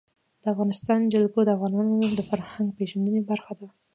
[0.41, 3.67] د افغانستان جلکو د افغانانو د فرهنګي پیژندنې برخه ده.